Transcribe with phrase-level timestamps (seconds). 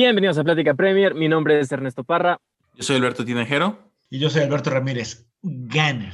[0.00, 1.12] Bienvenidos a Plática Premier.
[1.16, 2.40] Mi nombre es Ernesto Parra.
[2.76, 3.80] Yo soy Alberto Tinejero.
[4.08, 6.12] Y yo soy Alberto Ramírez, Ganner.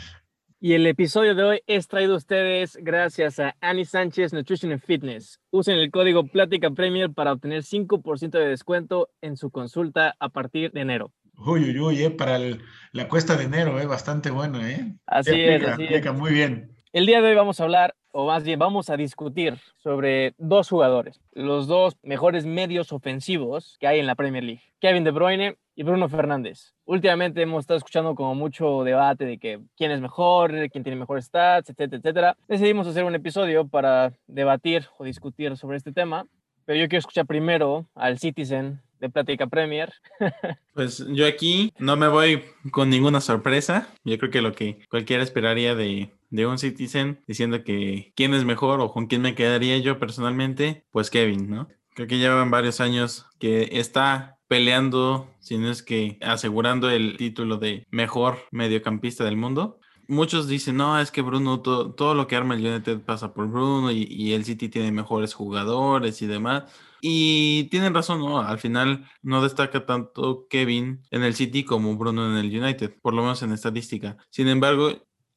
[0.59, 4.81] Y el episodio de hoy es traído a ustedes gracias a Annie Sánchez Nutrition and
[4.81, 5.39] Fitness.
[5.51, 10.73] Usen el código Plática Premier para obtener 5% de descuento en su consulta a partir
[10.73, 11.13] de enero.
[11.37, 14.95] Uy, uy, uy, eh, para la cuesta de enero, eh, bastante bueno, ¿eh?
[15.05, 16.15] Así es, así es.
[16.15, 16.71] Muy bien.
[16.95, 20.69] El día de hoy vamos a hablar, o más bien vamos a discutir sobre dos
[20.69, 25.57] jugadores, los dos mejores medios ofensivos que hay en la Premier League, Kevin De Bruyne
[25.75, 26.75] y Bruno Fernández.
[26.85, 31.25] Últimamente hemos estado escuchando como mucho debate de que quién es mejor, quién tiene mejores
[31.25, 32.37] stats, etcétera, etcétera.
[32.47, 36.29] Decidimos hacer un episodio para debatir o discutir sobre este tema,
[36.67, 39.93] pero yo quiero escuchar primero al Citizen de Plática Premier.
[40.75, 43.95] Pues yo aquí no me voy con ninguna sorpresa.
[44.03, 48.45] Yo creo que lo que cualquiera esperaría de, de un Citizen diciendo que quién es
[48.45, 51.69] mejor o con quién me quedaría yo personalmente, pues Kevin, ¿no?
[51.95, 57.57] Creo que llevan varios años que está peleando, si no es que asegurando el título
[57.59, 59.79] de mejor mediocampista del mundo.
[60.09, 63.91] Muchos dicen, no, es que Bruno, todo, lo que arma el United pasa por Bruno
[63.91, 66.65] y, y el City tiene mejores jugadores y demás.
[67.01, 68.41] Y tienen razón, ¿no?
[68.41, 73.15] Al final no destaca tanto Kevin en el City como Bruno en el United, por
[73.15, 74.17] lo menos en estadística.
[74.31, 74.91] Sin embargo,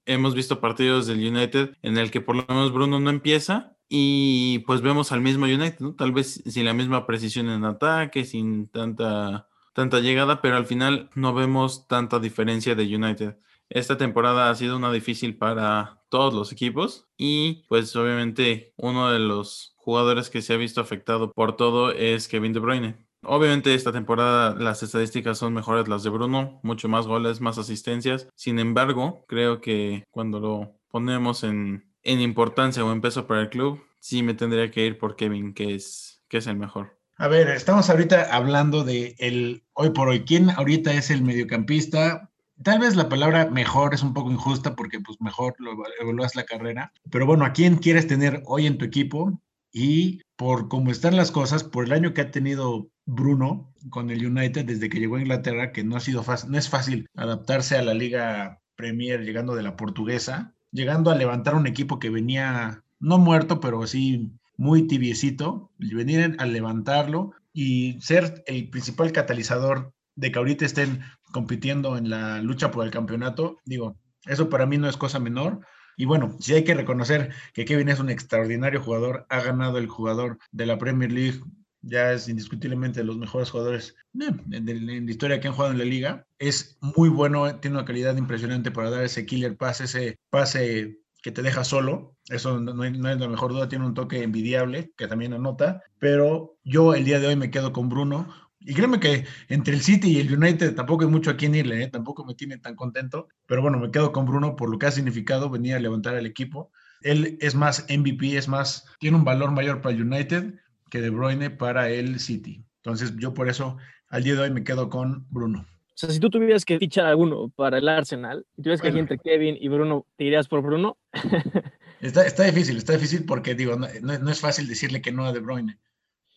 [0.06, 4.60] hemos visto partidos del United en el que por lo menos Bruno no empieza y
[4.60, 5.96] pues vemos al mismo United, ¿no?
[5.96, 11.12] Tal vez sin la misma precisión en ataque, sin tanta, tanta llegada, pero al final
[11.14, 13.38] no vemos tanta diferencia de United.
[13.70, 19.20] Esta temporada ha sido una difícil para todos los equipos y pues obviamente uno de
[19.20, 23.06] los jugadores que se ha visto afectado por todo es Kevin De Bruyne.
[23.22, 28.28] Obviamente esta temporada las estadísticas son mejores las de Bruno, mucho más goles, más asistencias.
[28.34, 33.84] Sin embargo, creo que cuando lo ponemos en, importancia o en peso para el club,
[34.00, 36.97] sí me tendría que ir por Kevin, que es, que es el mejor.
[37.20, 40.24] A ver, estamos ahorita hablando de el hoy por hoy.
[40.24, 42.30] ¿Quién ahorita es el mediocampista?
[42.62, 46.46] Tal vez la palabra mejor es un poco injusta porque pues mejor lo evalúas la
[46.46, 46.94] carrera.
[47.10, 49.42] Pero bueno, ¿a quién quieres tener hoy en tu equipo?
[49.72, 54.24] Y por cómo están las cosas, por el año que ha tenido Bruno con el
[54.24, 57.78] United desde que llegó a Inglaterra, que no ha sido fácil, no es fácil adaptarse
[57.78, 62.84] a la Liga Premier llegando de la portuguesa, llegando a levantar un equipo que venía
[63.00, 70.32] no muerto, pero sí muy tibiecito, venir a levantarlo y ser el principal catalizador de
[70.32, 71.02] que ahorita estén
[71.32, 75.62] compitiendo en la lucha por el campeonato, digo, eso para mí no es cosa menor.
[75.96, 79.88] Y bueno, si hay que reconocer que Kevin es un extraordinario jugador, ha ganado el
[79.88, 81.40] jugador de la Premier League,
[81.82, 85.80] ya es indiscutiblemente de los mejores jugadores eh, de, la historia que han jugado en
[85.80, 86.28] la liga.
[86.40, 91.34] Es muy bueno, tiene una calidad impresionante para dar ese killer pass, ese pase que
[91.34, 92.16] te deja solo.
[92.30, 95.84] Eso no, es la mejor duda, tiene un toque envidiable que también anota.
[96.00, 99.82] Pero yo el día de hoy me quedo con Bruno, y créeme que entre el
[99.82, 101.90] City y el United tampoco hay mucho a quien irle, ¿eh?
[101.90, 104.92] tampoco me tiene tan contento, pero bueno, me quedo con Bruno por lo que ha
[104.92, 106.72] significado venir a levantar al equipo.
[107.02, 110.54] Él es más MVP, es más, tiene un valor mayor para el United
[110.90, 112.64] que De Bruyne para el City.
[112.78, 113.76] Entonces yo por eso
[114.08, 115.66] al día de hoy me quedo con Bruno.
[115.98, 119.02] O sea, si tú tuvieras que fichar alguno para el Arsenal, y tuvieras que elegir
[119.02, 120.96] entre Kevin y Bruno, ¿te irías por Bruno?
[122.02, 123.88] está, está difícil, está difícil porque digo, no,
[124.20, 125.80] no es fácil decirle que no a De Bruyne,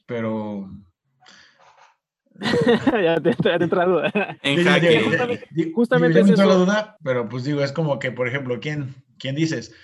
[0.06, 0.66] pero
[3.04, 4.10] ya te, te entra duda.
[4.43, 5.03] En jaque.
[5.03, 9.34] Justamente, justamente es la duda, pero pues digo, es como que, por ejemplo, ¿quién, quién
[9.34, 9.75] dices?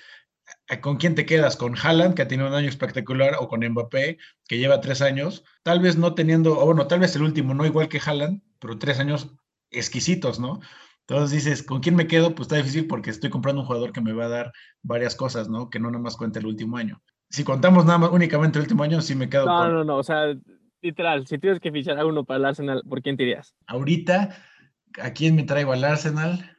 [0.81, 1.54] ¿Con quién te quedas?
[1.54, 4.16] ¿Con Haaland, que ha tenido un año espectacular, o con Mbappé,
[4.48, 5.44] que lleva tres años?
[5.62, 8.78] Tal vez no teniendo, o bueno, tal vez el último, no igual que Haaland, pero
[8.78, 9.37] tres años
[9.78, 10.60] exquisitos, ¿no?
[11.00, 12.34] Entonces dices, ¿con quién me quedo?
[12.34, 15.48] Pues está difícil porque estoy comprando un jugador que me va a dar varias cosas,
[15.48, 15.70] ¿no?
[15.70, 17.00] Que no nada más cuenta el último año.
[17.31, 19.47] Si contamos nada más únicamente el último año, sí me quedo.
[19.47, 20.34] No, no, no, o sea,
[20.82, 23.54] literal, si tienes que fichar a uno para el Arsenal, ¿por quién te irías?
[23.66, 24.37] Ahorita,
[25.00, 26.56] ¿a quién me traigo al Arsenal?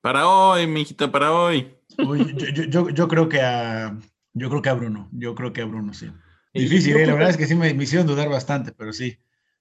[0.00, 1.74] Para hoy, mijito, para hoy.
[1.98, 3.98] yo, creo que a
[4.32, 6.10] yo creo que a Bruno, yo creo que a Bruno, sí.
[6.54, 7.06] Difícil, ¿eh?
[7.06, 9.18] la verdad es que sí me, hicieron dudar bastante, pero sí.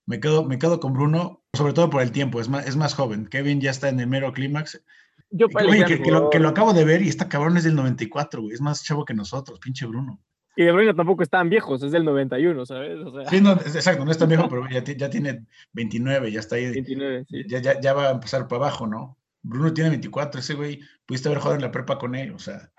[0.10, 2.96] Me quedo, me quedo con Bruno, sobre todo por el tiempo, es más, es más
[2.96, 3.28] joven.
[3.28, 4.84] Kevin ya está en el mero clímax.
[5.30, 7.76] Yo Oye, que, que, lo, que, lo, acabo de ver y está cabrón es del
[7.76, 8.56] 94, güey.
[8.56, 10.20] Es más chavo que nosotros, pinche Bruno.
[10.56, 12.98] Y De Bruyne tampoco es tan viejos, es del 91, ¿sabes?
[13.30, 16.72] Sí, no, exacto, no es tan viejo, pero ya, ya, tiene 29, ya está ahí.
[16.72, 17.44] 29, sí.
[17.48, 19.16] Ya, ya, ya, va a empezar para abajo, ¿no?
[19.44, 22.72] Bruno tiene 24, ese güey, pudiste haber jugado en la prepa con él, o sea.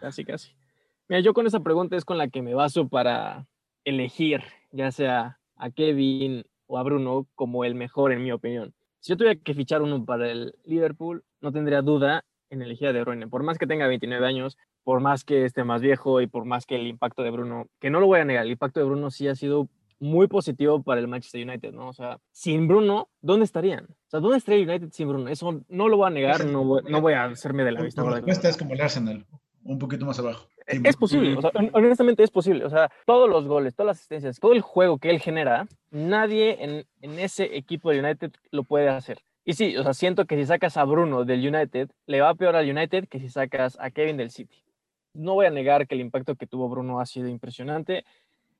[0.00, 0.56] Casi, casi.
[1.08, 3.46] Mira, yo con esa pregunta es con la que me baso para
[3.84, 8.74] elegir, ya sea a Kevin o a Bruno, como el mejor, en mi opinión.
[8.98, 12.92] Si yo tuviera que fichar uno para el Liverpool, no tendría duda en elegir a
[12.92, 13.28] De Bruyne.
[13.28, 16.66] Por más que tenga 29 años, por más que esté más viejo y por más
[16.66, 19.10] que el impacto de Bruno, que no lo voy a negar, el impacto de Bruno
[19.10, 19.68] sí ha sido
[20.00, 21.88] muy positivo para el Manchester United, ¿no?
[21.88, 23.84] O sea, sin Bruno, ¿dónde estarían?
[23.84, 25.28] O sea, ¿dónde estaría el United sin Bruno?
[25.28, 28.02] Eso no lo voy a negar, no voy, no voy a hacerme de la vista.
[28.02, 29.24] La respuesta es como el Arsenal,
[29.64, 30.48] un poquito más abajo.
[30.66, 32.64] Es posible, o sea, honestamente es posible.
[32.64, 36.62] O sea, todos los goles, todas las asistencias, todo el juego que él genera, nadie
[36.62, 39.18] en, en ese equipo de United lo puede hacer.
[39.44, 42.54] Y sí, o sea, siento que si sacas a Bruno del United, le va peor
[42.54, 44.62] al United que si sacas a Kevin del City.
[45.14, 48.04] No voy a negar que el impacto que tuvo Bruno ha sido impresionante.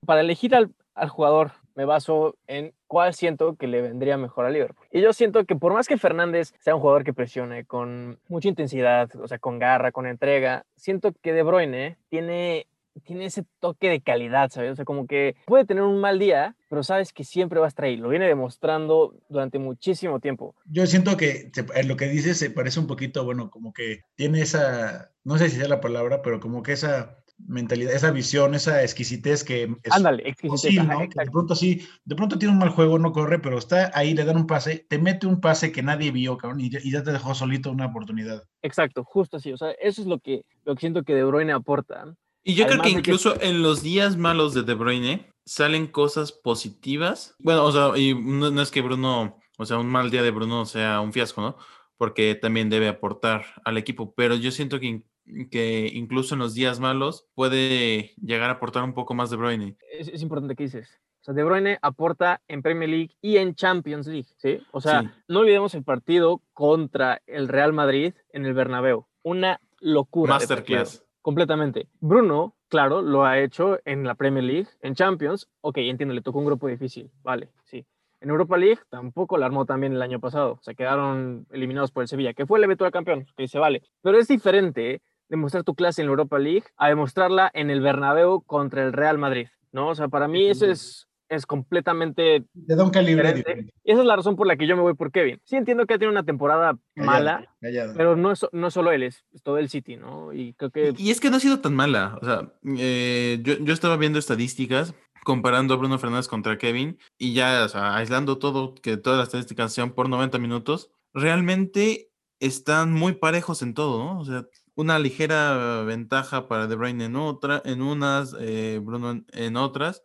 [0.07, 0.73] Para elegir al,
[1.09, 4.87] jugador me baso en cuál siento que le vendría mejor a Liverpool.
[4.91, 8.49] Y yo siento que por más que Fernández sea un jugador que presione con mucha
[8.49, 12.67] intensidad, o sea, con garra, con entrega, siento que De Bruyne tiene
[13.05, 14.73] tiene ese toque de calidad, ¿sabes?
[14.73, 17.69] O sea, como que puede tener un mal día, pero sabes que siempre va a
[17.69, 17.89] estar.
[17.89, 20.55] Lo viene demostrando durante muchísimo tiempo.
[20.67, 21.51] Yo siento que
[21.85, 25.57] lo que dices se parece un poquito, bueno, como que tiene esa, no sé si
[25.57, 30.29] sea la palabra, pero como que esa mentalidad, esa visión, esa exquisitez que es Ándale,
[30.29, 30.84] exquisitez.
[30.84, 31.00] ¿no?
[31.00, 34.25] de pronto sí, de pronto tiene un mal juego, no corre, pero está ahí, le
[34.25, 37.34] dan un pase, te mete un pase que nadie vio, cabrón, y ya, te dejó
[37.34, 38.44] solito una oportunidad.
[38.62, 39.52] Exacto, justo así.
[39.52, 42.14] O sea, eso es lo que, lo que siento que De Bruyne aporta.
[42.44, 47.34] Y yo creo que incluso en los días malos de De Bruyne salen cosas positivas.
[47.38, 50.64] Bueno, o sea, y no, es que Bruno, o sea, un mal día de Bruno
[50.67, 51.56] sea un fiasco, ¿no?
[51.96, 54.14] Porque también debe aportar al equipo.
[54.14, 55.05] Pero yo siento que,
[55.51, 59.77] que incluso en los días malos puede llegar a aportar un poco más De Bruyne.
[59.91, 61.01] Es, importante que dices.
[61.21, 64.61] O sea, De Bruyne aporta en Premier League y en Champions League, ¿sí?
[64.73, 69.07] O sea, no olvidemos el partido contra el Real Madrid en el Bernabéu.
[69.23, 70.35] Una locura.
[70.35, 71.05] Masterclass.
[71.21, 71.87] Completamente.
[72.01, 75.49] Bruno, claro, lo ha hecho en la Premier League, en Champions.
[75.61, 77.11] Ok, entiendo, le tocó un grupo difícil.
[77.23, 77.87] Vale, sí.
[78.21, 80.59] En Europa League tampoco la armó también el año pasado.
[80.63, 83.83] Se quedaron eliminados por el Sevilla, que fue el eventual campeón, que dice, vale.
[84.01, 88.43] Pero es diferente demostrar tu clase en la Europa League a demostrarla en el Bernabéu
[88.43, 89.88] contra el Real Madrid, ¿no?
[89.88, 92.44] O sea, para mí eso es es completamente.
[92.52, 93.73] De un calibre diferente.
[93.82, 95.40] Y esa es la razón por la que yo me voy por Kevin.
[95.44, 97.49] Sí entiendo que ha tenido una temporada mala,
[97.96, 100.34] pero no es, no solo él, es, todo el City, ¿no?
[100.34, 100.93] Y creo que.
[100.99, 102.19] Y, es que no ha sido tan mala.
[102.20, 104.94] O sea, eh, yo, yo estaba viendo estadísticas
[105.25, 109.29] comparando a Bruno Fernández contra Kevin y ya, o sea, aislando todo, que todas las
[109.29, 114.20] estadísticas sean por 90 minutos, realmente están muy parejos en todo, ¿no?
[114.20, 119.57] O sea, una ligera ventaja para De Bruyne en otra, en unas, eh, Bruno en
[119.57, 120.03] otras,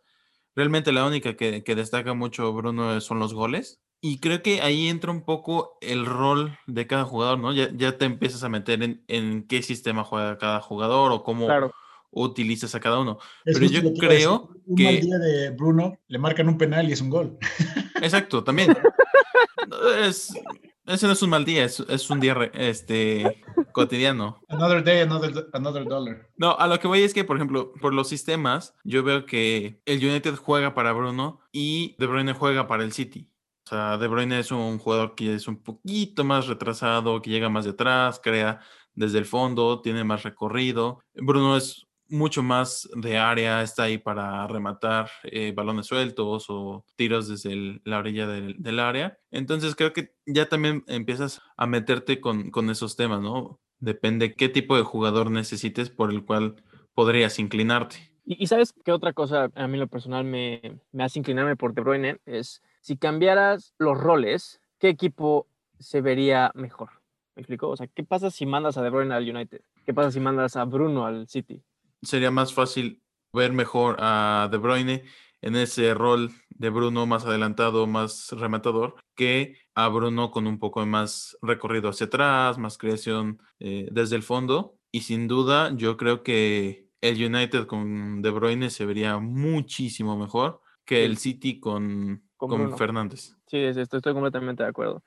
[0.58, 3.80] Realmente la única que, destaca mucho Bruno son los goles.
[4.00, 7.52] Y creo que ahí entra un poco el rol de cada jugador, ¿no?
[7.52, 11.46] Ya, ya te empiezas a meter en, en, qué sistema juega cada jugador o cómo
[12.10, 13.20] utilizas a cada uno.
[13.44, 14.82] Pero yo creo que...
[14.82, 17.38] Un mal día de Bruno, le marcan un penal y es un gol.
[18.02, 18.76] Exacto, también.
[20.02, 20.32] es,
[20.86, 23.44] ese no es un mal día, es, un día este,
[23.84, 24.40] cotidiano.
[24.48, 26.28] Another day, another, dollar.
[26.36, 29.80] No, a lo que voy es que, por ejemplo, por los sistemas, yo veo que
[29.86, 33.30] el United juega para Bruno y De Bruyne juega para el City.
[33.66, 37.48] O sea, De Bruyne es un jugador que es un poquito más retrasado, que llega
[37.48, 38.60] más detrás, crea
[38.94, 41.00] desde el fondo, tiene más recorrido.
[41.14, 47.28] Bruno es mucho más de área, está ahí para rematar eh, balones sueltos o tiros
[47.28, 49.18] desde la orilla del, área.
[49.30, 53.60] Entonces creo que ya también empiezas a meterte con, con, esos temas, ¿no?
[53.80, 56.56] Depende qué tipo de jugador necesites por el cual
[56.94, 57.96] podrías inclinarte.
[58.24, 61.80] Y, sabes qué otra cosa a mí lo personal me, me hace inclinarme por De
[61.80, 65.46] Bruyne es si cambiaras los roles, ¿qué equipo
[65.78, 66.90] se vería mejor?
[67.36, 67.68] ¿Me explico?
[67.68, 69.62] O sea, ¿qué pasa si mandas a De Bruyne al United?
[69.86, 71.62] ¿Qué pasa si mandas a Bruno al City?
[72.02, 75.04] sería más fácil ver mejor a De Bruyne
[75.40, 80.84] en ese rol de Bruno más adelantado, más rematador, que a Bruno con un poco
[80.86, 84.76] más recorrido hacia atrás, más creación eh, desde el fondo.
[84.90, 90.60] Y sin duda, yo creo que el United con De Bruyne se vería muchísimo mejor
[90.84, 93.36] que el City con, con, Fernández.
[93.46, 95.02] Sí, estoy, estoy completamente de acuerdo.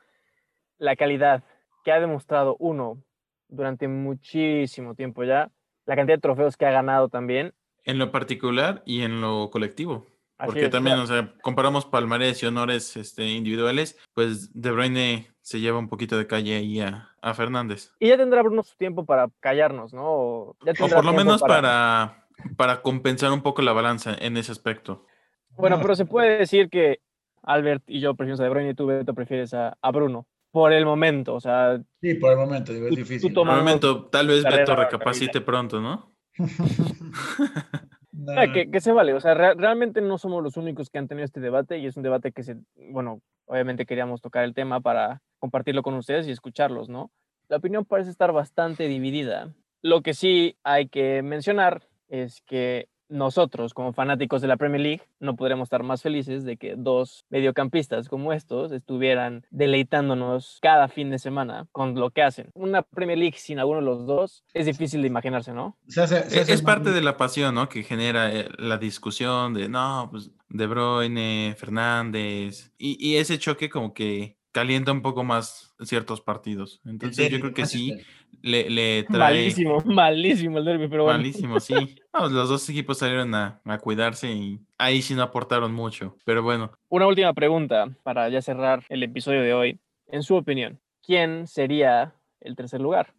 [0.78, 1.44] La calidad
[1.84, 3.04] que ha demostrado uno
[3.50, 5.52] durante muchísimo tiempo ya
[5.86, 7.54] la cantidad de trofeos que ha ganado también.
[7.84, 10.06] En lo particular y en lo colectivo.
[10.46, 15.80] Porque también, o sea, comparamos palmarés y honores este, individuales, pues De Bruyne se lleva
[15.80, 17.92] un poquito de calle ahí a, Fernández.
[18.00, 20.04] Y ya tendrá Bruno su tiempo para callarnos, ¿no?
[20.04, 22.26] O, por lo menos para...
[22.58, 22.82] para...
[22.82, 25.06] compensar un poco la balanza en ese aspecto.
[25.52, 27.00] Bueno, pero se puede decir que
[27.44, 30.74] Albert y yo preferimos a De Bruyne y tú, Beto, prefieres a, a Bruno por
[30.74, 31.82] el momento, o sea.
[32.02, 33.34] Sí, por el momento, es difícil.
[33.34, 36.12] por el momento, tal vez Beto recapacite pronto, ¿no?
[38.36, 41.40] Ah, que, se vale, o sea, realmente no somos los únicos que han tenido este
[41.40, 42.58] debate y es un debate que se,
[42.92, 47.12] bueno, obviamente queríamos tocar el tema para compartirlo con ustedes y escucharlos, ¿no?
[47.48, 49.54] La opinión parece estar bastante dividida.
[49.82, 55.02] Lo que sí hay que mencionar es que nosotros, como fanáticos de la Premier League,
[55.20, 61.12] no podríamos estar más felices de que dos mediocampistas como estos estuvieran deleitándonos cada fin
[61.12, 62.50] de semana con lo que hacen.
[62.54, 65.78] Una Premier League sin alguno de los dos es difícil de imaginarse, ¿no?
[65.88, 67.70] E, es, parte de la pasión, ¿no?
[67.70, 73.70] Que genera eh, la discusión de, no, pues De Bruyne, Fernández, y, y ese choque
[73.70, 76.82] como que calienta un poco más ciertos partidos.
[76.86, 77.94] Entonces yo creo que sí
[78.42, 79.36] le, le, trae...
[79.36, 81.20] Malísimo, malísimo el derby, pero bueno.
[81.20, 81.76] Malísimo, sí.
[82.14, 86.72] los dos equipos salieron a, a, cuidarse y ahí sí no aportaron mucho, pero bueno.
[86.90, 89.80] Una última pregunta para ya cerrar el episodio de hoy.
[90.08, 93.14] En su opinión, ¿quién sería el tercer lugar?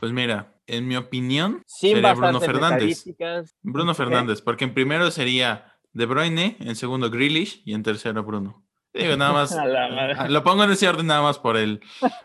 [0.00, 3.04] Pues mira, en mi opinión, sería Bruno Fernández.
[3.60, 8.64] Bruno Fernández, porque en primero sería De Bruyne, en segundo Grealish y en tercero Bruno.
[8.94, 9.56] Digo, nada más.
[10.14, 11.80] Ah, lo pongo en ese orden nada más por el,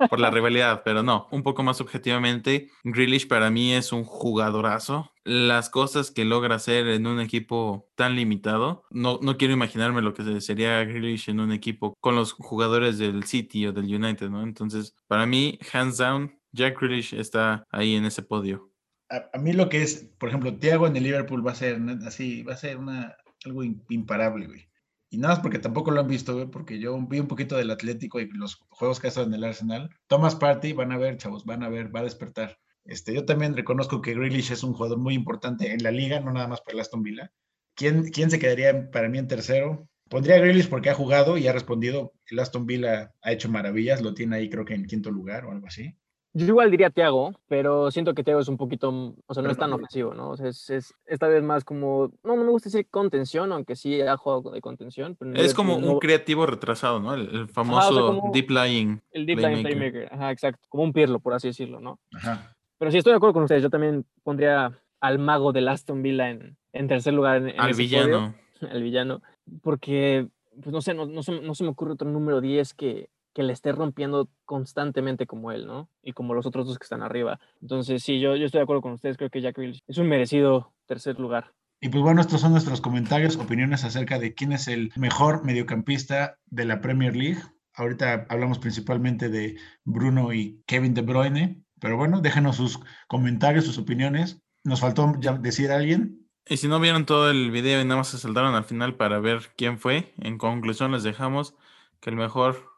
[0.10, 5.12] por la rivalidad, pero no, un poco más objetivamente, Grealish para mí es un jugadorazo.
[5.24, 10.14] Las cosas que logra hacer en un equipo tan limitado, no, no quiero imaginarme lo
[10.14, 14.44] que sería Grealish en un equipo con los jugadores del City o del United, ¿no?
[14.44, 18.72] Entonces, para mí, hands down, Jack Grealish está ahí en ese podio.
[19.10, 21.80] A, a mí lo que es, por ejemplo, Thiago en el Liverpool va a ser
[22.06, 24.68] así, va a ser una, algo imparable, güey.
[25.10, 28.20] Y nada más porque tampoco lo han visto, porque yo vi un poquito del Atlético
[28.20, 29.90] y los juegos que ha estado en el Arsenal.
[30.08, 32.60] Thomas Party, van a ver, chavos, van a ver, va a despertar.
[32.84, 36.32] Este, yo también reconozco que Grealish es un jugador muy importante en la liga, no
[36.32, 37.32] nada más para el Aston Villa.
[37.76, 39.90] ¿Quién, quién se quedaría para mí en tercero?
[40.10, 42.14] Pondría a Grealish porque ha jugado y ha respondido.
[42.28, 45.52] El Aston Villa ha hecho maravillas, lo tiene ahí creo que en quinto lugar o
[45.52, 45.96] algo así.
[46.38, 49.58] Yo igual diría Tiago, pero siento que Tiago es un poquito, o sea, no es
[49.58, 50.30] tan ofensivo, ¿no?
[50.30, 54.00] O sea, es, esta vez más como, no, no me gusta decir contención, aunque sí
[54.02, 55.16] ha jugado de contención.
[55.18, 57.16] Pero es como un creativo retrasado, ¿no?
[57.16, 59.02] El, famoso deep lying.
[59.12, 60.68] El deep lying playmaker, ajá, exacto.
[60.70, 62.00] Como un Pirlo, por así decirlo, ¿no?
[62.14, 62.56] Ajá.
[62.78, 63.64] Pero sí, estoy de acuerdo con ustedes.
[63.64, 67.38] Yo también pondría al mago de Aston Villa en, en tercer lugar.
[67.38, 68.36] En, al villano.
[68.72, 69.24] al villano.
[69.64, 70.28] Porque,
[70.62, 73.54] pues no sé, no, no, no se me ocurre otro número 10 que, que le
[73.54, 75.92] esté rompiendo constantemente como él, ¿no?
[76.02, 77.40] Y como los otros dos que están arriba.
[77.62, 80.10] Entonces, sí, yo, yo estoy de acuerdo con ustedes, creo que Jack Grealish es un
[80.10, 81.54] merecido tercer lugar.
[81.80, 86.40] Y pues bueno, estos son nuestros comentarios, opiniones acerca de quién es el mejor mediocampista
[86.48, 87.38] de la Premier League.
[87.76, 93.78] Ahorita hablamos principalmente de Bruno y Kevin De Bruyne, pero bueno, déjenos sus comentarios, sus
[93.78, 94.42] opiniones.
[94.64, 96.28] ¿Nos faltó decir a alguien?
[96.48, 99.20] Y si no vieron todo el video y nada más se saltaron al final para
[99.20, 101.54] ver quién fue, en conclusión les dejamos
[102.00, 102.77] que el mejor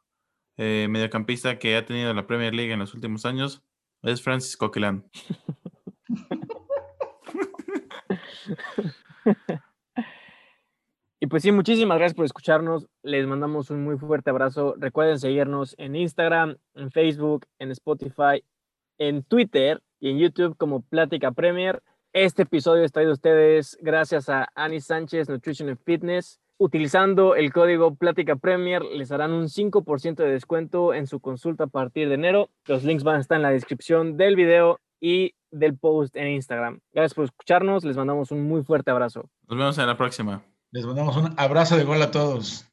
[0.62, 3.63] eh, mediocampista que ha tenido la Premier League en los últimos años
[4.04, 5.06] es Francis Coquelin.
[11.22, 12.88] Y pues sí, muchísimas gracias por escucharnos.
[13.04, 14.75] Les mandamos un muy fuerte abrazo.
[14.78, 18.42] Recuerden seguirnos en Instagram, en Facebook, en Spotify,
[18.98, 21.84] en Twitter y en YouTube como Plática Premier.
[22.13, 26.39] Este episodio está traído a ustedes gracias a Annie Sánchez Nutrition and Fitness.
[26.62, 31.68] Utilizando el código Plática Premier les harán un 5% de descuento en su consulta a
[31.68, 32.50] partir de enero.
[32.66, 36.82] Los links van a estar en la descripción del video y del post en Instagram.
[36.92, 39.30] Gracias por escucharnos, les mandamos un muy fuerte abrazo.
[39.48, 40.44] Nos vemos en la próxima.
[40.72, 42.69] Les mandamos un abrazo de gol a todos.